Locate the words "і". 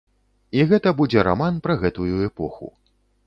0.59-0.63